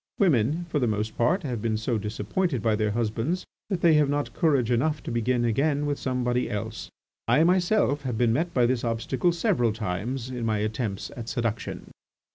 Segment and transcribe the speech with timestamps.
[0.17, 4.09] Women, for the most part, have been so disappointed by their husbands that they have
[4.09, 6.89] not courage enough to begin again with somebody else.
[7.27, 11.91] I myself have been met by this obstacle several times in my attempts at seduction."